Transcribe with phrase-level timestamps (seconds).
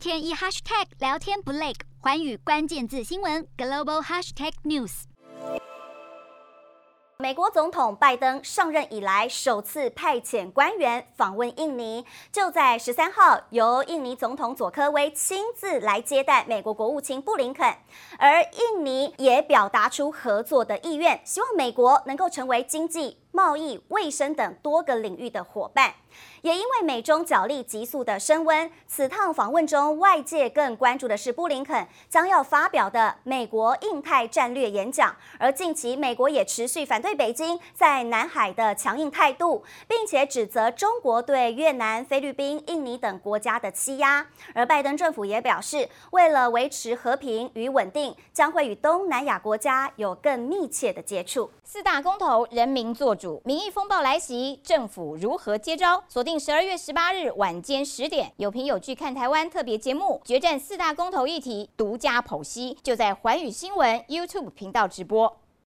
[0.00, 5.02] 天一 hashtag 聊天不累，寰宇关键字新闻 global hashtag news。
[7.18, 17.76] 美国总统拜登上任以来首次派遣官员访问印尼，就在十三号，由印尼总统佐科威亲自来接待美国国务卿布林肯，
[18.18, 25.94] 而印尼也表达出合作的意愿，希望美国能够成为经济、贸易、卫生等多个领域的伙伴。
[26.42, 35.14] 也因为美中角力急速的升温，此趟访问中，外界更关注的是布林肯将要发表的美国印太战略演讲。
[35.38, 44.26] 而近期，美国也持续反对北京在南海的强硬态度，并且指责中国对越南、菲律宾、印尼等国家的欺压。
[44.52, 51.50] 而拜登政府也表示，为了维持和平与稳定，将会与东南亚国家有更密切的接触。
[51.72, 56.02] 四大公投，人民做主，民意风暴来袭，政府如何接招？
[56.08, 65.36] 锁定十二月十八日晚间十点，有凭有据看台湾特别节目，决战四大公投议题，独家剖析，就在环宇新闻 YouTube 频道直播。